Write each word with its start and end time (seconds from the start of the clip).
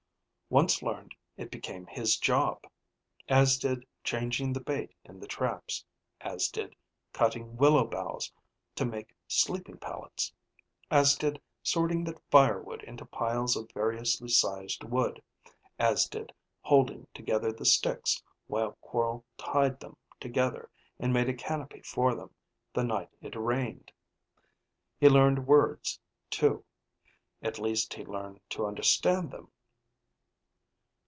Once 0.53 0.81
learned 0.83 1.15
it 1.37 1.49
became 1.49 1.85
his 1.87 2.17
job; 2.17 2.61
as 3.29 3.57
did 3.59 3.85
changing 4.03 4.51
the 4.51 4.59
bait 4.59 4.93
in 5.05 5.17
the 5.17 5.25
traps; 5.25 5.85
as 6.19 6.49
did 6.49 6.75
cutting 7.13 7.55
willow 7.55 7.85
boughs 7.85 8.33
to 8.75 8.83
make 8.83 9.15
sleeping 9.29 9.77
pallets; 9.77 10.33
as 10.89 11.15
did 11.15 11.41
sorting 11.63 12.03
the 12.03 12.19
firewood 12.29 12.83
into 12.83 13.05
piles 13.05 13.55
of 13.55 13.71
variously 13.71 14.27
sized 14.27 14.83
wood; 14.83 15.23
as 15.79 16.05
did 16.07 16.33
holding 16.61 17.07
together 17.13 17.53
the 17.53 17.63
sticks 17.63 18.21
while 18.47 18.73
Quorl 18.81 19.23
tied 19.37 19.79
them 19.79 19.95
together 20.19 20.69
and 20.99 21.13
made 21.13 21.29
a 21.29 21.33
canopy 21.33 21.81
for 21.83 22.13
them, 22.13 22.29
the 22.73 22.83
night 22.83 23.07
it 23.21 23.37
rained. 23.37 23.89
He 24.99 25.07
learned 25.07 25.47
words, 25.47 25.97
too. 26.29 26.65
At 27.41 27.57
least 27.57 27.93
he 27.93 28.03
learned 28.03 28.41
to 28.49 28.65
understand 28.65 29.31
them. 29.31 29.49